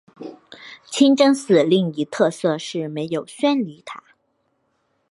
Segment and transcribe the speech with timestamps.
[0.87, 4.03] 清真寺另一特色是没有宣礼塔。